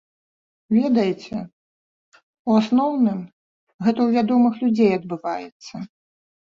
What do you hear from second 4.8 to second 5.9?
адбываецца.